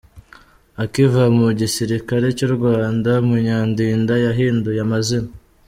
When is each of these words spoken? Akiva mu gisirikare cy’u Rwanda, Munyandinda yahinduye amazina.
Akiva 0.83 1.23
mu 1.37 1.47
gisirikare 1.59 2.27
cy’u 2.37 2.49
Rwanda, 2.55 3.11
Munyandinda 3.27 4.13
yahinduye 4.25 4.79
amazina. 4.87 5.31